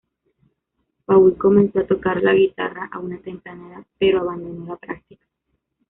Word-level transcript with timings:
Paul 1.05 1.37
comenzó 1.37 1.77
a 1.81 1.85
tocar 1.85 2.23
la 2.23 2.33
guitarra 2.33 2.89
a 2.91 2.97
una 2.97 3.21
temprana 3.21 3.67
edad, 3.71 3.85
pero 3.99 4.21
abandonó 4.21 4.65
la 4.69 4.75
práctica. 4.77 5.27